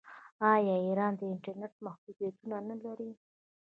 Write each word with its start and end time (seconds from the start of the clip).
آیا 0.53 0.75
ایران 0.87 1.11
د 1.17 1.21
انټرنیټ 1.33 1.73
محدودیتونه 1.85 2.55
نلري؟ 2.67 3.11